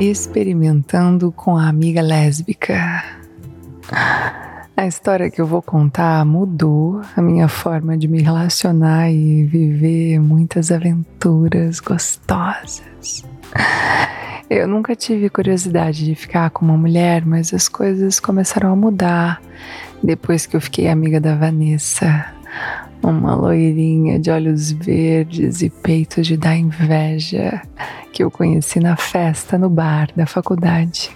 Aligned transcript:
Experimentando 0.00 1.32
com 1.32 1.56
a 1.56 1.68
amiga 1.68 2.02
lésbica. 2.02 3.02
A 4.76 4.86
história 4.86 5.30
que 5.30 5.40
eu 5.40 5.46
vou 5.46 5.62
contar 5.62 6.22
mudou 6.26 7.00
a 7.16 7.22
minha 7.22 7.48
forma 7.48 7.96
de 7.96 8.06
me 8.06 8.20
relacionar 8.20 9.10
e 9.10 9.44
viver 9.44 10.20
muitas 10.20 10.70
aventuras 10.70 11.80
gostosas. 11.80 13.24
Eu 14.50 14.68
nunca 14.68 14.94
tive 14.94 15.30
curiosidade 15.30 16.04
de 16.04 16.14
ficar 16.14 16.50
com 16.50 16.66
uma 16.66 16.76
mulher, 16.76 17.24
mas 17.24 17.54
as 17.54 17.66
coisas 17.66 18.20
começaram 18.20 18.70
a 18.72 18.76
mudar 18.76 19.40
depois 20.02 20.44
que 20.44 20.56
eu 20.56 20.60
fiquei 20.60 20.88
amiga 20.88 21.18
da 21.18 21.34
Vanessa, 21.34 22.26
uma 23.02 23.34
loirinha 23.34 24.18
de 24.18 24.30
olhos 24.30 24.70
verdes 24.72 25.62
e 25.62 25.70
peitos 25.70 26.26
de 26.26 26.36
dar 26.36 26.54
inveja 26.54 27.62
que 28.16 28.24
eu 28.24 28.30
conheci 28.30 28.80
na 28.80 28.96
festa 28.96 29.58
no 29.58 29.68
bar 29.68 30.08
da 30.16 30.24
faculdade. 30.24 31.14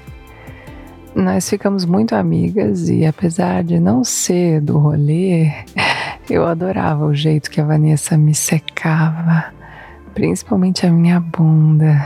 Nós 1.15 1.49
ficamos 1.49 1.87
muito 1.87 2.15
amigas 2.15 2.91
e, 2.91 3.07
apesar 3.07 3.65
de 3.65 3.81
não 3.81 4.05
ser 4.05 4.61
do 4.61 4.77
rolê, 4.77 5.51
eu 6.29 6.45
adorava 6.47 7.07
o 7.07 7.15
jeito 7.15 7.51
que 7.51 7.59
a 7.59 7.65
Vanessa 7.65 8.19
me 8.19 8.34
secava, 8.34 9.47
principalmente 10.12 10.84
a 10.84 10.92
minha 10.92 11.19
bunda. 11.19 11.97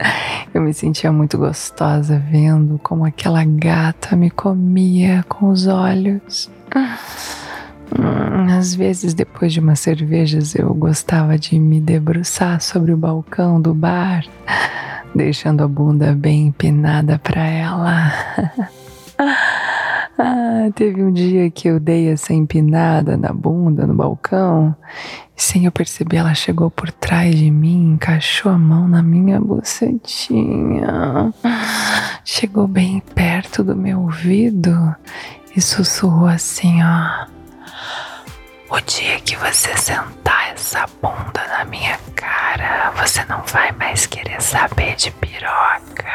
Eu 0.52 0.62
me 0.62 0.74
sentia 0.74 1.12
muito 1.12 1.38
gostosa 1.38 2.18
vendo 2.18 2.80
como 2.82 3.04
aquela 3.04 3.44
gata 3.44 4.16
me 4.16 4.30
comia 4.30 5.24
com 5.28 5.48
os 5.48 5.66
olhos. 5.66 6.50
Hum, 7.98 8.58
às 8.58 8.74
vezes, 8.74 9.14
depois 9.14 9.52
de 9.52 9.60
umas 9.60 9.80
cervejas, 9.80 10.54
eu 10.54 10.72
gostava 10.74 11.38
de 11.38 11.58
me 11.58 11.80
debruçar 11.80 12.60
sobre 12.60 12.92
o 12.92 12.96
balcão 12.96 13.60
do 13.60 13.74
bar, 13.74 14.24
deixando 15.14 15.62
a 15.62 15.68
bunda 15.68 16.14
bem 16.14 16.46
empinada 16.48 17.18
para 17.18 17.44
ela. 17.46 18.12
Ah, 20.22 20.68
teve 20.74 21.02
um 21.02 21.10
dia 21.10 21.50
que 21.50 21.66
eu 21.66 21.80
dei 21.80 22.10
essa 22.10 22.34
empinada 22.34 23.16
na 23.16 23.32
bunda 23.32 23.86
no 23.86 23.94
balcão 23.94 24.76
e, 25.34 25.42
sem 25.42 25.64
eu 25.64 25.72
perceber, 25.72 26.18
ela 26.18 26.34
chegou 26.34 26.70
por 26.70 26.92
trás 26.92 27.34
de 27.34 27.50
mim, 27.50 27.94
encaixou 27.94 28.52
a 28.52 28.58
mão 28.58 28.86
na 28.86 29.02
minha 29.02 29.40
bucetinha, 29.40 31.32
chegou 32.22 32.68
bem 32.68 33.02
perto 33.14 33.64
do 33.64 33.74
meu 33.74 34.00
ouvido 34.00 34.94
e 35.56 35.60
sussurrou 35.62 36.26
assim: 36.26 36.82
ó. 36.82 37.39
O 38.70 38.80
dia 38.82 39.18
que 39.20 39.34
você 39.34 39.76
sentar 39.76 40.52
essa 40.52 40.86
bunda 41.02 41.44
na 41.48 41.64
minha 41.64 41.98
cara, 42.14 42.92
você 42.92 43.24
não 43.24 43.42
vai 43.42 43.72
mais 43.72 44.06
querer 44.06 44.40
saber 44.40 44.94
de 44.94 45.10
piroca. 45.10 46.06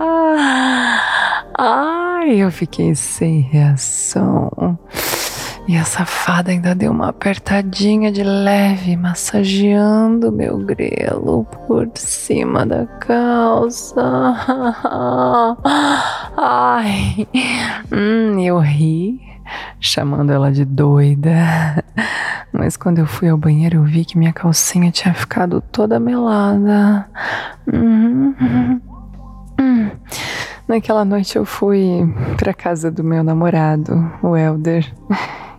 Ah, 0.00 1.44
ai, 1.56 2.42
eu 2.42 2.50
fiquei 2.50 2.92
sem 2.92 3.40
reação. 3.40 4.76
E 5.68 5.76
a 5.76 5.84
safada 5.84 6.50
ainda 6.50 6.74
deu 6.74 6.90
uma 6.90 7.10
apertadinha 7.10 8.10
de 8.10 8.24
leve, 8.24 8.96
massageando 8.96 10.32
meu 10.32 10.56
grelo 10.56 11.44
por 11.44 11.88
cima 11.94 12.66
da 12.66 12.84
calça. 12.86 13.94
Ai, 16.40 17.26
hum, 17.90 18.38
eu 18.38 18.60
ri, 18.60 19.20
chamando 19.80 20.30
ela 20.30 20.52
de 20.52 20.64
doida. 20.64 21.34
Mas 22.52 22.76
quando 22.76 23.00
eu 23.00 23.06
fui 23.06 23.28
ao 23.28 23.36
banheiro, 23.36 23.78
eu 23.78 23.82
vi 23.82 24.04
que 24.04 24.16
minha 24.16 24.32
calcinha 24.32 24.92
tinha 24.92 25.12
ficado 25.12 25.60
toda 25.60 25.98
melada. 25.98 27.08
Hum, 27.66 28.80
hum. 29.60 29.90
Naquela 30.68 31.04
noite 31.04 31.34
eu 31.34 31.44
fui 31.44 32.08
para 32.36 32.54
casa 32.54 32.88
do 32.88 33.02
meu 33.02 33.24
namorado, 33.24 34.08
o 34.22 34.36
Elder. 34.36 34.86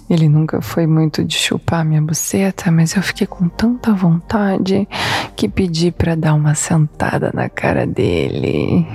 Ele 0.09 0.29
nunca 0.29 0.61
foi 0.61 0.87
muito 0.87 1.25
de 1.25 1.35
chupar 1.35 1.83
minha 1.83 2.01
buceta, 2.01 2.71
mas 2.71 2.95
eu 2.95 3.03
fiquei 3.03 3.27
com 3.27 3.49
tanta 3.49 3.91
vontade 3.91 4.87
que 5.35 5.49
pedi 5.49 5.91
para 5.91 6.15
dar 6.15 6.33
uma 6.33 6.55
sentada 6.55 7.31
na 7.33 7.49
cara 7.49 7.85
dele. 7.85 8.87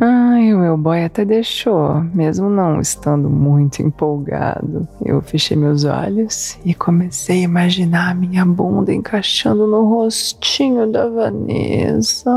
Ai, 0.00 0.52
o 0.52 0.58
meu 0.58 0.76
boy 0.76 1.04
até 1.04 1.24
deixou, 1.24 2.00
mesmo 2.12 2.50
não 2.50 2.80
estando 2.80 3.30
muito 3.30 3.80
empolgado. 3.80 4.88
Eu 5.04 5.22
fechei 5.22 5.56
meus 5.56 5.84
olhos 5.84 6.58
e 6.64 6.74
comecei 6.74 7.40
a 7.40 7.44
imaginar 7.44 8.10
a 8.10 8.14
minha 8.14 8.44
bunda 8.44 8.92
encaixando 8.92 9.66
no 9.66 9.88
rostinho 9.88 10.90
da 10.90 11.08
Vanessa. 11.08 12.30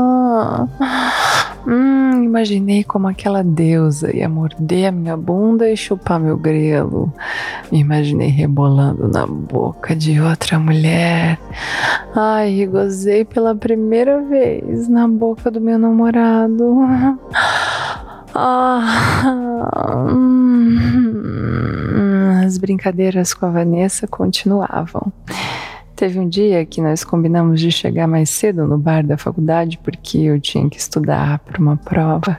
Hum, 1.66 2.22
imaginei 2.22 2.84
como 2.84 3.08
aquela 3.08 3.42
deusa 3.42 4.14
ia 4.16 4.28
morder 4.28 4.86
a 4.88 4.92
minha 4.92 5.16
bunda 5.16 5.68
e 5.68 5.76
chupar 5.76 6.20
meu 6.20 6.36
grelo. 6.36 7.12
Me 7.72 7.80
imaginei 7.80 8.28
rebolando 8.28 9.08
na 9.08 9.26
boca 9.26 9.96
de 9.96 10.20
outra 10.20 10.58
mulher. 10.58 11.38
Ai, 12.20 12.66
gozei 12.66 13.24
pela 13.24 13.54
primeira 13.54 14.20
vez 14.20 14.88
na 14.88 15.06
boca 15.06 15.52
do 15.52 15.60
meu 15.60 15.78
namorado. 15.78 16.78
Ah, 18.40 20.06
hum, 20.12 20.76
as 22.44 22.58
brincadeiras 22.58 23.32
com 23.34 23.46
a 23.46 23.50
Vanessa 23.50 24.06
continuavam. 24.06 25.12
Teve 25.96 26.20
um 26.20 26.28
dia 26.28 26.64
que 26.64 26.80
nós 26.80 27.02
combinamos 27.02 27.58
de 27.58 27.72
chegar 27.72 28.06
mais 28.06 28.30
cedo 28.30 28.64
no 28.66 28.78
bar 28.78 29.04
da 29.04 29.16
faculdade 29.16 29.80
porque 29.82 30.18
eu 30.18 30.38
tinha 30.40 30.68
que 30.68 30.78
estudar 30.78 31.40
para 31.40 31.60
uma 31.60 31.76
prova. 31.76 32.38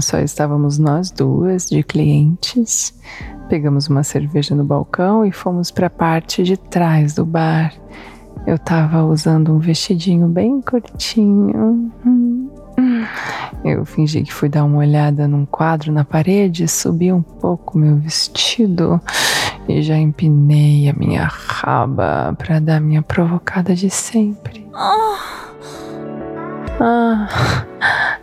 Só 0.00 0.18
estávamos 0.18 0.78
nós 0.78 1.10
duas 1.10 1.68
de 1.70 1.82
clientes. 1.82 2.92
Pegamos 3.48 3.88
uma 3.88 4.02
cerveja 4.02 4.54
no 4.54 4.64
balcão 4.64 5.24
e 5.24 5.32
fomos 5.32 5.70
para 5.70 5.86
a 5.86 5.90
parte 5.90 6.42
de 6.42 6.56
trás 6.56 7.14
do 7.14 7.24
bar. 7.24 7.72
Eu 8.46 8.56
estava 8.56 9.04
usando 9.04 9.52
um 9.52 9.58
vestidinho 9.58 10.26
bem 10.26 10.60
curtinho. 10.60 11.92
Eu 13.64 13.84
fingi 13.84 14.22
que 14.22 14.32
fui 14.32 14.48
dar 14.48 14.64
uma 14.64 14.78
olhada 14.78 15.28
num 15.28 15.46
quadro 15.46 15.92
na 15.92 16.04
parede, 16.04 16.66
subi 16.66 17.12
um 17.12 17.22
pouco 17.22 17.78
meu 17.78 17.96
vestido 17.96 19.00
e 19.68 19.82
já 19.82 19.96
empinei 19.96 20.88
a 20.88 20.92
minha 20.92 21.24
raba 21.24 22.34
para 22.36 22.58
dar 22.58 22.80
minha 22.80 23.02
provocada 23.02 23.74
de 23.74 23.88
sempre. 23.88 24.66
Ah, 26.80 27.28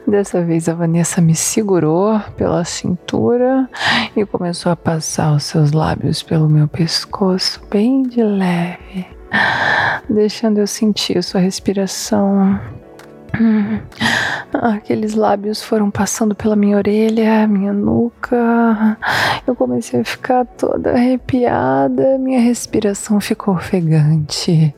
dessa 0.06 0.44
vez 0.44 0.68
a 0.68 0.74
Vanessa 0.74 1.22
me 1.22 1.34
segurou 1.34 2.20
pela 2.36 2.66
cintura 2.66 3.70
e 4.18 4.26
começou 4.26 4.72
a 4.72 4.76
passar 4.76 5.34
os 5.34 5.44
seus 5.44 5.72
lábios 5.72 6.22
pelo 6.22 6.50
meu 6.50 6.68
pescoço, 6.68 7.62
bem 7.72 8.04
de 8.04 8.22
leve, 8.22 9.08
deixando 10.10 10.60
eu 10.60 10.68
sentir 10.68 11.24
sua 11.24 11.40
respiração 11.40 12.60
Aqueles 14.54 15.14
lábios 15.14 15.62
foram 15.62 15.92
passando 15.92 16.34
pela 16.34 16.56
minha 16.56 16.78
orelha, 16.78 17.48
minha 17.48 17.72
nuca. 17.72 18.98
Eu 19.46 19.56
comecei 19.56 20.02
a 20.02 20.06
ficar 20.06 20.46
toda 20.46 20.94
arrepiada, 20.94 22.18
minha 22.18 22.40
respiração 22.40 23.20
ficou 23.20 23.56
ofegante. 23.56 24.74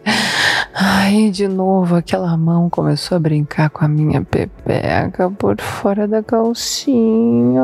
Aí 0.73 1.29
de 1.29 1.47
novo 1.47 1.95
aquela 1.95 2.35
mão 2.37 2.69
começou 2.69 3.15
a 3.15 3.19
brincar 3.19 3.69
com 3.69 3.83
a 3.83 3.87
minha 3.87 4.21
pepeca 4.21 5.29
por 5.29 5.59
fora 5.59 6.07
da 6.07 6.23
calcinha. 6.23 7.61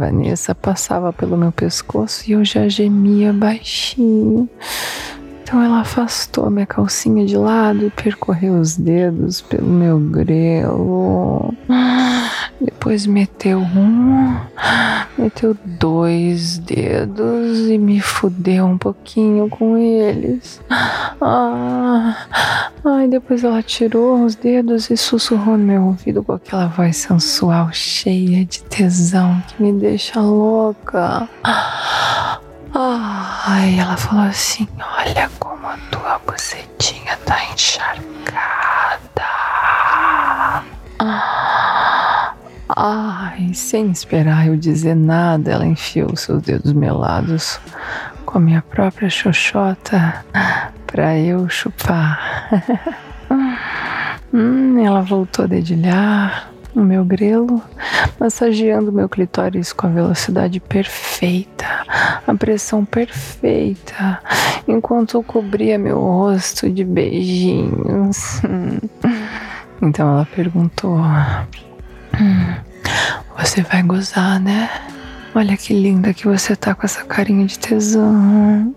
Vanessa 0.00 0.54
passava 0.54 1.12
pelo 1.12 1.36
meu 1.36 1.52
pescoço 1.52 2.24
e 2.26 2.32
eu 2.32 2.42
já 2.42 2.66
gemia 2.68 3.34
baixinho. 3.34 4.48
Então 5.42 5.62
ela 5.62 5.80
afastou 5.80 6.48
minha 6.48 6.64
calcinha 6.64 7.26
de 7.26 7.36
lado 7.36 7.86
e 7.86 7.90
percorreu 7.90 8.54
os 8.54 8.78
dedos 8.78 9.42
pelo 9.42 9.68
meu 9.68 10.00
grelo. 10.00 11.54
Depois 12.60 13.06
meteu 13.06 13.60
um, 13.60 14.36
meteu 15.16 15.56
dois 15.64 16.58
dedos 16.58 17.70
e 17.70 17.78
me 17.78 18.00
fudeu 18.00 18.66
um 18.66 18.76
pouquinho 18.76 19.48
com 19.48 19.78
eles. 19.78 20.60
Ah, 21.22 22.26
ai, 22.84 23.08
depois 23.08 23.44
ela 23.44 23.62
tirou 23.62 24.24
os 24.24 24.34
dedos 24.34 24.90
e 24.90 24.96
sussurrou 24.96 25.56
no 25.56 25.64
meu 25.64 25.82
ouvido 25.84 26.22
com 26.22 26.32
aquela 26.32 26.66
voz 26.66 26.98
sensual, 26.98 27.70
cheia 27.72 28.44
de 28.44 28.62
tesão 28.64 29.42
que 29.48 29.62
me 29.62 29.72
deixa 29.72 30.20
louca. 30.20 31.28
Ai, 32.74 33.78
ela 33.78 33.96
falou 33.96 34.24
assim: 34.24 34.68
Olha 34.98 35.30
como 35.38 35.66
a 35.66 35.76
tua 35.90 36.20
bucetinha 36.26 37.16
tá 37.24 37.38
encharcada. 37.52 38.10
Ai, 42.76 43.52
sem 43.52 43.90
esperar 43.90 44.46
eu 44.46 44.56
dizer 44.56 44.94
nada, 44.94 45.50
ela 45.50 45.66
enfiou 45.66 46.14
seus 46.14 46.42
dedos 46.42 46.72
melados 46.72 47.60
com 48.24 48.38
a 48.38 48.40
minha 48.40 48.62
própria 48.62 49.10
xoxota 49.10 50.24
para 50.86 51.18
eu 51.18 51.48
chupar. 51.48 52.48
hum, 54.32 54.78
ela 54.84 55.02
voltou 55.02 55.44
a 55.46 55.48
dedilhar 55.48 56.50
o 56.74 56.80
meu 56.80 57.04
grelo, 57.04 57.60
massageando 58.20 58.92
meu 58.92 59.08
clitóris 59.08 59.72
com 59.72 59.88
a 59.88 59.90
velocidade 59.90 60.60
perfeita, 60.60 61.66
a 62.24 62.34
pressão 62.34 62.84
perfeita, 62.84 64.20
enquanto 64.68 65.16
eu 65.16 65.24
cobria 65.24 65.76
meu 65.76 65.98
rosto 65.98 66.70
de 66.70 66.84
beijinhos. 66.84 68.40
Então 69.82 70.10
ela 70.10 70.28
perguntou: 70.36 70.98
hum, 72.18 72.54
Você 73.38 73.62
vai 73.62 73.82
gozar, 73.82 74.40
né? 74.40 74.68
Olha 75.34 75.56
que 75.56 75.72
linda 75.72 76.12
que 76.12 76.26
você 76.26 76.56
tá 76.56 76.74
com 76.74 76.84
essa 76.84 77.04
carinha 77.04 77.46
de 77.46 77.58
tesão. 77.58 78.74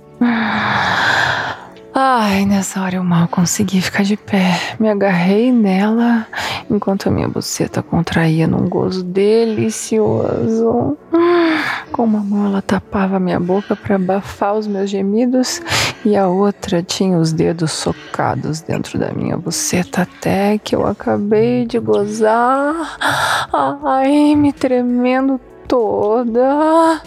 Ai, 1.95 2.45
nessa 2.45 2.81
hora 2.81 2.95
eu 2.95 3.03
mal 3.03 3.27
consegui 3.27 3.81
ficar 3.81 4.03
de 4.03 4.17
pé. 4.17 4.59
Me 4.79 4.89
agarrei 4.89 5.51
nela 5.51 6.25
enquanto 6.69 7.07
a 7.07 7.11
minha 7.11 7.27
buceta 7.27 7.83
contraía 7.83 8.47
num 8.47 8.67
gozo 8.67 9.03
delicioso. 9.03 10.97
Com 11.91 12.03
uma 12.03 12.19
mão 12.19 12.47
ela 12.47 12.61
tapava 12.61 13.19
minha 13.19 13.39
boca 13.39 13.75
para 13.75 13.95
abafar 13.95 14.55
os 14.55 14.65
meus 14.65 14.89
gemidos 14.89 15.61
e 16.05 16.17
a 16.17 16.27
outra 16.27 16.83
tinha 16.83 17.17
os 17.17 17.31
dedos 17.31 17.71
socados 17.71 18.61
dentro 18.61 18.99
da 18.99 19.11
minha 19.13 19.37
buceta 19.37 20.01
até 20.01 20.57
que 20.57 20.75
eu 20.75 20.85
acabei 20.85 21.65
de 21.65 21.79
gozar. 21.79 22.97
Ai, 23.51 24.35
me 24.35 24.51
tremendo 24.51 25.39
toda. 25.67 27.01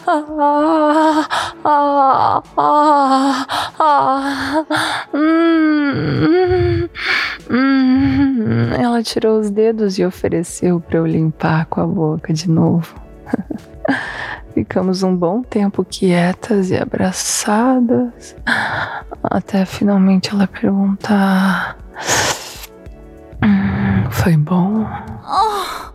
Ela 8.78 9.02
tirou 9.02 9.40
os 9.40 9.50
dedos 9.50 9.98
e 9.98 10.04
ofereceu 10.04 10.80
para 10.80 10.98
eu 10.98 11.06
limpar 11.06 11.66
com 11.66 11.80
a 11.80 11.86
boca 11.86 12.32
de 12.32 12.48
novo. 12.48 12.94
Ficamos 14.56 15.02
um 15.02 15.14
bom 15.14 15.42
tempo 15.42 15.84
quietas 15.84 16.70
e 16.70 16.76
abraçadas, 16.78 18.34
até 19.22 19.66
finalmente 19.66 20.30
ela 20.32 20.46
perguntar: 20.46 21.76
hum, 23.44 24.10
Foi 24.10 24.34
bom? 24.34 24.86
Oh. 25.28 25.92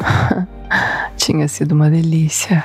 Tinha 1.18 1.46
sido 1.48 1.72
uma 1.72 1.90
delícia, 1.90 2.64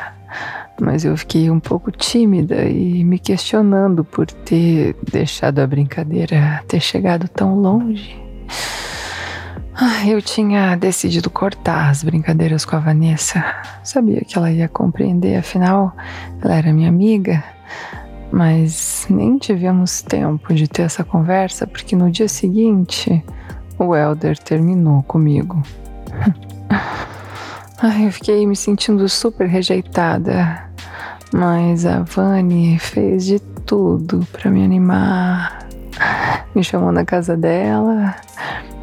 mas 0.79 1.03
eu 1.03 1.17
fiquei 1.17 1.51
um 1.51 1.59
pouco 1.59 1.91
tímida 1.91 2.63
e 2.63 3.03
me 3.03 3.19
questionando 3.19 4.05
por 4.05 4.27
ter 4.27 4.95
deixado 5.11 5.59
a 5.59 5.67
brincadeira 5.67 6.63
ter 6.69 6.79
chegado 6.79 7.27
tão 7.27 7.59
longe. 7.59 8.15
Eu 10.07 10.21
tinha 10.23 10.75
decidido 10.75 11.29
cortar 11.29 11.89
as 11.89 12.03
brincadeiras 12.03 12.65
com 12.65 12.75
a 12.75 12.79
Vanessa. 12.79 13.43
Sabia 13.83 14.21
que 14.21 14.35
ela 14.35 14.51
ia 14.51 14.67
compreender, 14.67 15.37
afinal, 15.37 15.95
ela 16.41 16.55
era 16.55 16.73
minha 16.73 16.89
amiga. 16.89 17.43
Mas 18.31 19.05
nem 19.07 19.37
tivemos 19.37 20.01
tempo 20.01 20.51
de 20.53 20.67
ter 20.67 20.81
essa 20.83 21.03
conversa 21.03 21.67
porque 21.67 21.95
no 21.95 22.09
dia 22.09 22.27
seguinte 22.27 23.23
o 23.77 23.95
Elder 23.95 24.37
terminou 24.39 25.03
comigo. 25.03 25.61
Ai, 27.79 28.07
eu 28.07 28.11
fiquei 28.11 28.47
me 28.47 28.55
sentindo 28.55 29.07
super 29.07 29.47
rejeitada, 29.47 30.67
mas 31.31 31.85
a 31.85 32.01
Vani 32.01 32.79
fez 32.79 33.25
de 33.25 33.39
tudo 33.39 34.25
para 34.31 34.49
me 34.49 34.63
animar. 34.63 35.67
Me 36.55 36.63
chamou 36.63 36.91
na 36.91 37.05
casa 37.05 37.37
dela 37.37 38.15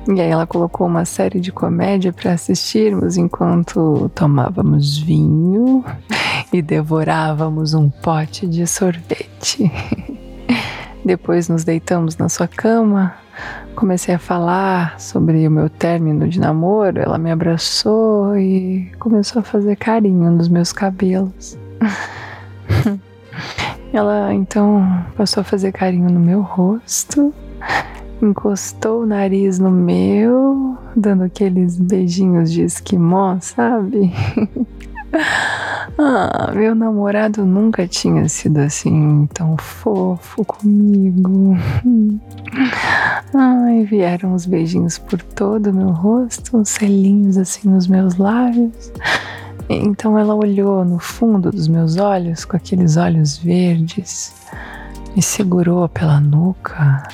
e 0.09 0.21
aí 0.21 0.29
ela 0.29 0.47
colocou 0.47 0.87
uma 0.87 1.05
série 1.05 1.41
de 1.41 1.51
comédia 1.51 2.13
para 2.13 2.33
assistirmos 2.33 3.17
enquanto 3.17 4.11
tomávamos 4.15 4.99
vinho 4.99 5.85
e 6.53 6.61
devorávamos 6.61 7.75
um 7.75 7.89
pote 7.89 8.47
de 8.47 8.67
sorvete. 8.67 9.71
Depois 11.05 11.49
nos 11.49 11.65
deitamos 11.65 12.17
na 12.17 12.29
sua 12.29 12.49
cama 12.49 13.15
comecei 13.75 14.15
a 14.15 14.19
falar 14.19 14.99
sobre 14.99 15.47
o 15.47 15.51
meu 15.51 15.69
término 15.69 16.29
de 16.29 16.41
namoro, 16.41 17.01
ela 17.01 17.19
me 17.19 17.31
abraçou 17.31 18.37
e 18.37 18.91
começou 18.99 19.41
a 19.41 19.43
fazer 19.43 19.77
carinho 19.77 20.31
nos 20.31 20.49
meus 20.49 20.73
cabelos. 20.73 21.59
ela 23.93 24.33
então 24.33 25.05
passou 25.17 25.41
a 25.41 25.45
fazer 25.45 25.73
carinho 25.73 26.11
no 26.11 26.21
meu 26.21 26.41
rosto, 26.41 27.35
encostou 28.25 29.03
o 29.03 29.07
nariz 29.07 29.59
no 29.59 29.71
meu, 29.71 30.77
dando 30.97 31.25
aqueles 31.25 31.79
beijinhos 31.79 32.51
de 32.51 32.63
esquimó, 32.63 33.39
sabe? 33.41 34.13
Ah, 35.97 36.51
meu 36.53 36.75
namorado 36.75 37.47
nunca 37.47 37.87
tinha 37.87 38.29
sido 38.29 38.59
assim 38.59 39.29
tão 39.33 39.57
fofo 39.57 40.45
comigo. 40.45 41.57
Ai, 43.33 43.85
vieram 43.85 44.35
os 44.35 44.45
beijinhos 44.45 44.99
por 44.99 45.23
todo 45.23 45.71
o 45.71 45.73
meu 45.73 45.91
rosto, 45.91 46.57
uns 46.57 46.71
selinhos 46.71 47.39
assim 47.39 47.69
nos 47.69 47.87
meus 47.87 48.17
lábios. 48.17 48.93
Então 49.69 50.19
ela 50.19 50.35
olhou 50.35 50.85
no 50.85 50.99
fundo 50.99 51.53
dos 51.53 51.69
meus 51.69 51.97
olhos 51.97 52.45
com 52.45 52.57
aqueles 52.57 52.97
olhos 52.97 53.39
verdes, 53.39 54.35
me 55.15 55.23
segurou 55.23 55.89
pela 55.89 56.19
nuca 56.19 57.05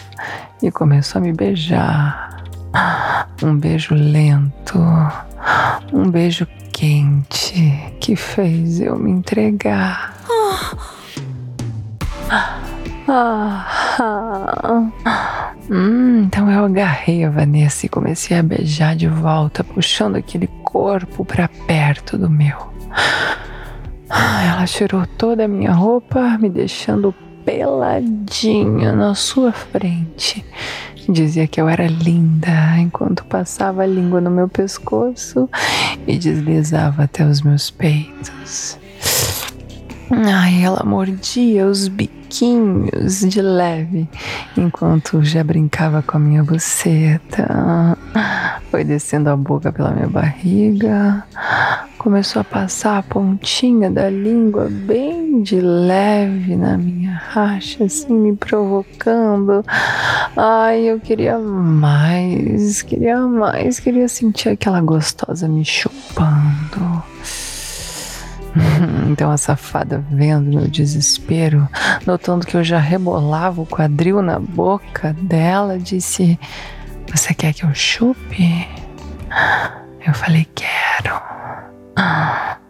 e 0.62 0.70
começou 0.70 1.20
a 1.20 1.22
me 1.22 1.32
beijar. 1.32 2.44
Um 3.42 3.56
beijo 3.56 3.94
lento, 3.94 4.78
um 5.92 6.10
beijo 6.10 6.46
quente 6.72 7.94
que 8.00 8.14
fez 8.14 8.80
eu 8.80 8.98
me 8.98 9.10
entregar. 9.10 10.14
Hum, 15.68 16.22
então 16.24 16.50
eu 16.50 16.64
agarrei 16.64 17.24
a 17.24 17.30
Vanessa 17.30 17.86
e 17.86 17.88
comecei 17.88 18.38
a 18.38 18.42
beijar 18.42 18.96
de 18.96 19.06
volta, 19.06 19.62
puxando 19.62 20.16
aquele 20.16 20.46
corpo 20.64 21.24
para 21.24 21.48
perto 21.48 22.18
do 22.18 22.28
meu. 22.28 22.56
Ela 24.10 24.64
tirou 24.66 25.06
toda 25.06 25.44
a 25.44 25.48
minha 25.48 25.72
roupa, 25.72 26.36
me 26.38 26.48
deixando 26.48 27.14
peladinha 27.44 28.92
na 28.92 29.14
sua 29.14 29.52
frente 29.52 30.44
Dizia 31.08 31.48
que 31.48 31.60
eu 31.60 31.68
era 31.68 31.88
linda 31.88 32.78
enquanto 32.78 33.24
passava 33.24 33.82
a 33.82 33.86
língua 33.86 34.20
no 34.20 34.30
meu 34.30 34.48
pescoço 34.48 35.48
e 36.06 36.16
deslizava 36.16 37.04
até 37.04 37.24
os 37.24 37.42
meus 37.42 37.68
peitos. 37.68 38.78
Ai, 40.10 40.62
ela 40.62 40.84
mordia 40.84 41.66
os 41.66 41.88
biquinhos 41.88 43.20
de 43.20 43.40
leve 43.40 44.08
enquanto 44.56 45.22
já 45.24 45.42
brincava 45.42 46.00
com 46.02 46.16
a 46.16 46.20
minha 46.20 46.44
buceta. 46.44 47.96
Foi 48.70 48.84
descendo 48.84 49.30
a 49.30 49.36
boca 49.36 49.72
pela 49.72 49.90
minha 49.90 50.08
barriga, 50.08 51.24
começou 52.00 52.40
a 52.40 52.44
passar 52.44 52.96
a 52.96 53.02
pontinha 53.02 53.90
da 53.90 54.08
língua 54.08 54.68
bem 54.70 55.42
de 55.42 55.60
leve 55.60 56.56
na 56.56 56.78
minha 56.78 57.12
racha, 57.12 57.84
assim, 57.84 58.14
me 58.14 58.34
provocando. 58.34 59.62
Ai, 60.34 60.84
eu 60.84 60.98
queria 60.98 61.38
mais, 61.38 62.80
queria 62.80 63.20
mais, 63.20 63.78
queria 63.78 64.08
sentir 64.08 64.48
aquela 64.48 64.80
gostosa 64.80 65.46
me 65.46 65.62
chupando. 65.62 67.02
Então 69.10 69.30
a 69.30 69.36
safada 69.36 70.02
vendo 70.10 70.56
meu 70.56 70.66
desespero, 70.66 71.68
notando 72.06 72.46
que 72.46 72.56
eu 72.56 72.64
já 72.64 72.78
rebolava 72.78 73.60
o 73.60 73.66
quadril 73.66 74.22
na 74.22 74.40
boca 74.40 75.14
dela, 75.20 75.78
disse: 75.78 76.38
Você 77.12 77.34
quer 77.34 77.52
que 77.52 77.64
eu 77.64 77.74
chupe? 77.74 78.66
Eu 80.04 80.14
falei: 80.14 80.48
Quero. 80.54 81.39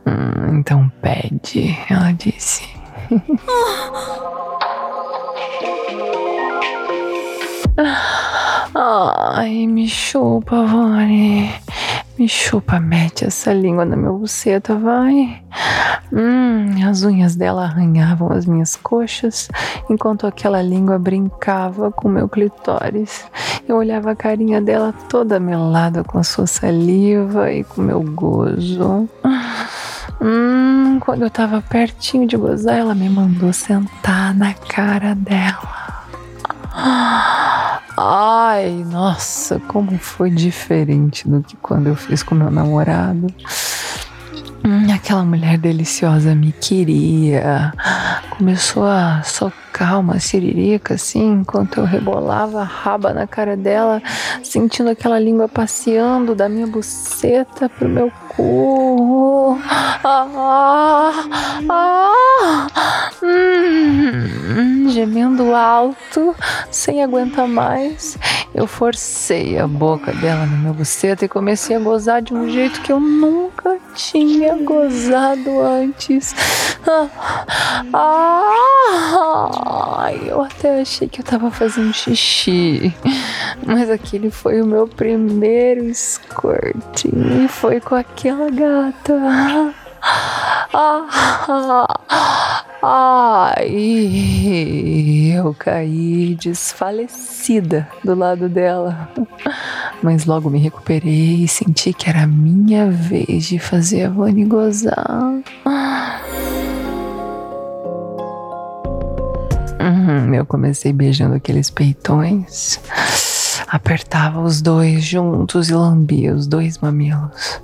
Hum, 0.06 0.58
então 0.58 0.90
pede, 1.00 1.78
ela 1.88 2.12
disse. 2.12 2.68
Ai, 8.74 9.66
me 9.66 9.88
chupa, 9.88 10.64
Vani. 10.64 11.50
Me 12.18 12.28
chupa, 12.28 12.78
mete 12.78 13.24
essa 13.24 13.52
língua 13.52 13.84
na 13.84 13.96
minha 13.96 14.12
buceta, 14.12 14.76
vai. 14.76 15.42
Hum, 16.12 16.84
as 16.88 17.02
unhas 17.04 17.36
dela 17.36 17.64
arranhavam 17.64 18.32
as 18.32 18.44
minhas 18.44 18.74
coxas, 18.74 19.48
enquanto 19.88 20.26
aquela 20.26 20.60
língua 20.60 20.98
brincava 20.98 21.92
com 21.92 22.08
meu 22.08 22.28
clitóris. 22.28 23.24
Eu 23.68 23.76
olhava 23.76 24.10
a 24.10 24.16
carinha 24.16 24.60
dela 24.60 24.92
toda 25.08 25.38
melada 25.38 26.02
com 26.02 26.18
a 26.18 26.24
sua 26.24 26.46
saliva 26.46 27.52
e 27.52 27.62
com 27.62 27.80
meu 27.80 28.02
gozo. 28.02 29.08
Hum, 30.20 30.98
quando 31.00 31.22
eu 31.22 31.30
tava 31.30 31.62
pertinho 31.62 32.26
de 32.26 32.36
gozar, 32.36 32.76
ela 32.76 32.94
me 32.94 33.08
mandou 33.08 33.52
sentar 33.52 34.34
na 34.34 34.52
cara 34.52 35.14
dela. 35.14 35.80
Ai, 37.96 38.84
nossa, 38.90 39.60
como 39.60 39.98
foi 39.98 40.30
diferente 40.30 41.28
do 41.28 41.42
que 41.42 41.56
quando 41.56 41.88
eu 41.88 41.96
fiz 41.96 42.22
com 42.22 42.34
meu 42.34 42.50
namorado. 42.50 43.26
Hum, 44.64 44.92
aquela 44.92 45.24
mulher 45.24 45.56
deliciosa 45.58 46.34
me 46.34 46.52
queria. 46.52 47.72
Começou 48.40 48.84
a 48.84 49.22
socar 49.22 50.00
uma 50.00 50.18
siririca 50.18 50.94
assim, 50.94 51.40
enquanto 51.40 51.76
eu 51.76 51.84
rebolava 51.84 52.62
a 52.62 52.64
raba 52.64 53.12
na 53.12 53.26
cara 53.26 53.54
dela, 53.54 54.02
sentindo 54.42 54.88
aquela 54.88 55.18
língua 55.18 55.46
passeando 55.46 56.34
da 56.34 56.48
minha 56.48 56.66
buceta 56.66 57.68
pro 57.68 57.86
meu 57.86 58.10
cu. 58.30 59.58
Ah, 60.02 61.12
ah, 61.68 63.10
hum, 63.22 64.88
gemendo 64.88 65.54
alto, 65.54 66.34
sem 66.70 67.02
aguentar 67.02 67.46
mais, 67.46 68.16
eu 68.54 68.66
forcei 68.66 69.58
a 69.58 69.68
boca 69.68 70.14
dela 70.14 70.46
na 70.46 70.56
minha 70.56 70.72
buceta 70.72 71.26
e 71.26 71.28
comecei 71.28 71.76
a 71.76 71.78
gozar 71.78 72.22
de 72.22 72.32
um 72.32 72.48
jeito 72.48 72.80
que 72.80 72.90
eu 72.90 72.98
nunca 72.98 73.76
tinha 73.94 74.54
gozado 74.56 75.60
antes. 75.60 76.34
Ah, 77.92 79.50
eu 80.26 80.42
até 80.42 80.80
achei 80.80 81.08
que 81.08 81.20
eu 81.20 81.24
tava 81.24 81.50
fazendo 81.50 81.92
xixi, 81.92 82.94
mas 83.66 83.90
aquele 83.90 84.30
foi 84.30 84.62
o 84.62 84.66
meu 84.66 84.86
primeiro 84.88 85.92
squirt 85.94 87.04
e 87.04 87.48
foi 87.48 87.80
com 87.80 87.94
aquela 87.94 88.50
gata. 88.50 89.74
Ah, 90.72 91.84
ai, 92.82 93.72
eu 95.36 95.54
caí 95.58 96.34
desfalecida 96.40 97.86
do 98.02 98.14
lado 98.14 98.48
dela. 98.48 99.10
Mas 100.02 100.24
logo 100.24 100.48
me 100.48 100.58
recuperei 100.58 101.44
e 101.44 101.48
senti 101.48 101.92
que 101.92 102.08
era 102.08 102.26
minha 102.26 102.90
vez 102.90 103.44
de 103.44 103.58
fazer 103.58 104.04
a 104.04 104.08
Vani 104.10 104.44
gozar. 104.44 105.42
Eu 110.34 110.46
comecei 110.46 110.92
beijando 110.92 111.34
aqueles 111.34 111.70
peitões, 111.70 112.80
apertava 113.68 114.40
os 114.40 114.60
dois 114.60 115.04
juntos 115.04 115.68
e 115.68 115.74
lambia 115.74 116.34
os 116.34 116.46
dois 116.46 116.78
mamilos. 116.78 117.60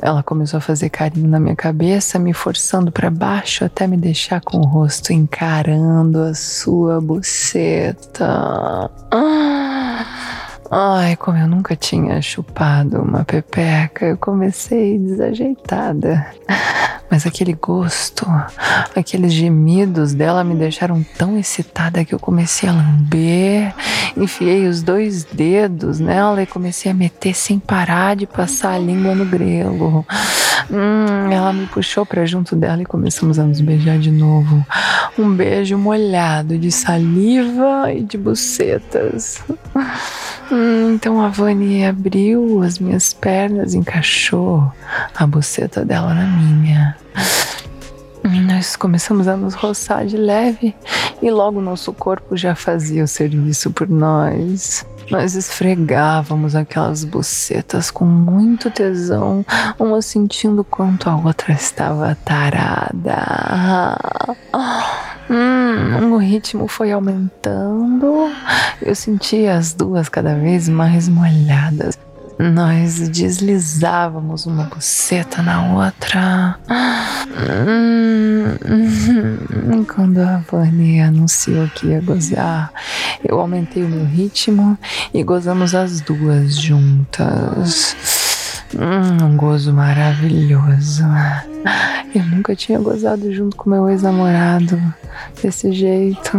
Ela 0.00 0.22
começou 0.22 0.58
a 0.58 0.60
fazer 0.60 0.90
carinho 0.90 1.28
na 1.28 1.40
minha 1.40 1.56
cabeça, 1.56 2.18
me 2.18 2.34
forçando 2.34 2.92
para 2.92 3.08
baixo 3.10 3.64
até 3.64 3.86
me 3.86 3.96
deixar 3.96 4.40
com 4.42 4.58
o 4.58 4.66
rosto 4.66 5.14
encarando 5.14 6.20
a 6.20 6.34
sua 6.34 7.00
buceta. 7.00 8.90
Ai, 10.70 11.16
como 11.16 11.38
eu 11.38 11.46
nunca 11.46 11.74
tinha 11.74 12.20
chupado 12.20 13.00
uma 13.00 13.24
pepeca, 13.24 14.04
eu 14.04 14.18
comecei 14.18 14.98
desajeitada. 14.98 16.26
Mas 17.14 17.28
aquele 17.28 17.52
gosto, 17.52 18.26
aqueles 18.92 19.32
gemidos 19.32 20.12
dela 20.12 20.42
me 20.42 20.52
deixaram 20.52 21.06
tão 21.16 21.38
excitada 21.38 22.04
que 22.04 22.12
eu 22.12 22.18
comecei 22.18 22.68
a 22.68 22.72
lamber, 22.72 23.72
enfiei 24.16 24.66
os 24.66 24.82
dois 24.82 25.22
dedos 25.22 26.00
nela 26.00 26.42
e 26.42 26.46
comecei 26.46 26.90
a 26.90 26.94
meter 26.94 27.32
sem 27.32 27.60
parar 27.60 28.16
de 28.16 28.26
passar 28.26 28.72
a 28.72 28.78
língua 28.78 29.14
no 29.14 29.24
grelo. 29.24 30.04
Hum, 30.68 31.30
ela 31.30 31.52
me 31.52 31.68
puxou 31.68 32.04
para 32.04 32.26
junto 32.26 32.56
dela 32.56 32.82
e 32.82 32.84
começamos 32.84 33.38
a 33.38 33.44
nos 33.44 33.60
beijar 33.60 33.96
de 33.96 34.10
novo. 34.10 34.66
Um 35.16 35.32
beijo 35.32 35.78
molhado 35.78 36.58
de 36.58 36.72
saliva 36.72 37.92
e 37.92 38.02
de 38.02 38.18
bucetas. 38.18 39.40
Hum, 40.50 40.94
então 40.94 41.20
a 41.20 41.28
Vani 41.28 41.86
abriu 41.86 42.60
as 42.62 42.80
minhas 42.80 43.14
pernas, 43.14 43.72
encaixou 43.72 44.68
a 45.14 45.24
buceta 45.26 45.84
dela 45.84 46.12
na 46.12 46.26
minha. 46.26 47.03
Nós 48.46 48.74
começamos 48.74 49.28
a 49.28 49.36
nos 49.36 49.54
roçar 49.54 50.06
de 50.06 50.16
leve 50.16 50.74
e 51.20 51.30
logo 51.30 51.60
nosso 51.60 51.92
corpo 51.92 52.36
já 52.36 52.54
fazia 52.54 53.04
o 53.04 53.08
serviço 53.08 53.70
por 53.70 53.88
nós. 53.88 54.86
Nós 55.10 55.34
esfregávamos 55.34 56.56
aquelas 56.56 57.04
bucetas 57.04 57.90
com 57.90 58.06
muito 58.06 58.70
tesão, 58.70 59.44
uma 59.78 60.00
sentindo 60.00 60.64
quanto 60.64 61.10
a 61.10 61.16
outra 61.16 61.52
estava 61.52 62.16
tarada. 62.24 63.18
Hum, 65.28 66.12
o 66.12 66.16
ritmo 66.16 66.66
foi 66.66 66.92
aumentando. 66.92 68.30
Eu 68.80 68.94
sentia 68.94 69.56
as 69.56 69.74
duas 69.74 70.08
cada 70.08 70.34
vez 70.34 70.68
mais 70.68 71.08
molhadas. 71.08 71.98
Nós 72.38 73.08
deslizávamos 73.08 74.46
uma 74.46 74.64
buceta 74.64 75.40
na 75.42 75.74
outra. 75.74 76.58
Hum, 77.68 78.54
quando 79.94 80.18
a 80.18 80.42
Vani 80.50 81.00
anunciou 81.00 81.68
que 81.68 81.88
ia 81.88 82.00
gozar, 82.00 82.72
eu 83.24 83.40
aumentei 83.40 83.84
o 83.84 83.88
meu 83.88 84.04
ritmo 84.04 84.76
e 85.12 85.22
gozamos 85.22 85.74
as 85.74 86.00
duas 86.00 86.56
juntas. 86.56 87.96
Hum, 88.74 89.24
um 89.24 89.36
gozo 89.36 89.72
maravilhoso. 89.72 91.04
Eu 92.14 92.22
nunca 92.26 92.54
tinha 92.54 92.78
gozado 92.78 93.32
junto 93.32 93.56
com 93.56 93.70
meu 93.70 93.88
ex-namorado 93.88 94.80
desse 95.42 95.72
jeito, 95.72 96.38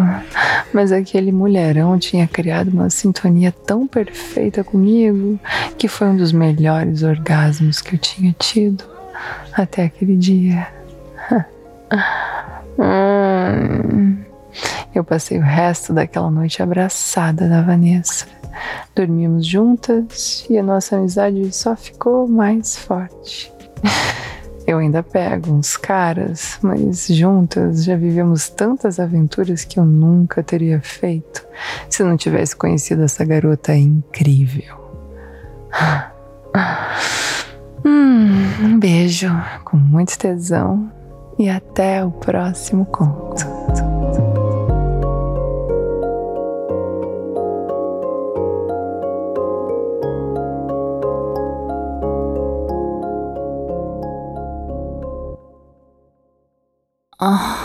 mas 0.74 0.92
aquele 0.92 1.32
mulherão 1.32 1.98
tinha 1.98 2.28
criado 2.28 2.70
uma 2.70 2.90
sintonia 2.90 3.52
tão 3.52 3.88
perfeita 3.88 4.64
comigo 4.64 5.40
que 5.78 5.88
foi 5.88 6.08
um 6.08 6.18
dos 6.18 6.32
melhores 6.32 7.04
orgasmos 7.04 7.82
que 7.82 7.96
eu 7.96 8.00
tinha 8.00 8.36
tido 8.38 8.84
até 9.54 9.86
aquele 9.86 10.16
dia. 10.16 10.68
Eu 14.94 15.04
passei 15.04 15.38
o 15.38 15.42
resto 15.42 15.92
daquela 15.92 16.32
noite 16.32 16.62
abraçada 16.62 17.50
da 17.50 17.62
Vanessa. 17.62 18.28
Dormimos 18.96 19.46
juntas 19.46 20.46
e 20.50 20.58
a 20.58 20.64
nossa 20.64 20.96
amizade 20.96 21.54
só 21.54 21.76
ficou 21.76 22.28
mais 22.28 22.78
forte. 22.78 23.52
Eu 24.68 24.80
ainda 24.80 25.04
pego 25.04 25.52
uns 25.52 25.78
caras, 25.78 26.58
mas 26.62 27.08
juntas 27.08 27.84
já 27.84 27.96
vivemos 27.96 28.50
tantas 28.50 29.00
aventuras 29.00 29.64
que 29.64 29.80
eu 29.80 29.86
nunca 29.86 30.42
teria 30.42 30.82
feito 30.82 31.46
se 31.90 32.04
não 32.04 32.18
tivesse 32.18 32.56
conhecido 32.56 33.04
essa 33.04 33.24
garota 33.24 33.76
incrível. 33.76 34.84
Hum, 37.88 38.42
um 38.64 38.80
beijo 38.80 39.30
com 39.64 39.78
muito 39.78 40.18
tesão 40.18 40.92
e 41.38 41.48
até 41.48 42.04
o 42.04 42.10
próximo 42.10 42.84
conto. 42.86 43.55
Ah. 57.18 57.65